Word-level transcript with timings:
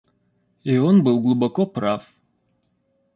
И 0.63 0.77
он 0.79 1.03
был 1.03 1.21
глубоко 1.21 1.67
прав. 1.67 2.11